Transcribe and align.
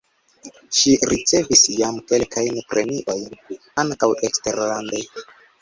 Ŝi 0.77 0.93
ricevis 1.11 1.61
jam 1.81 1.99
kelkajn 2.13 2.57
premiojn 2.73 3.23
(ankaŭ 3.85 4.11
eksterlande). 4.31 5.05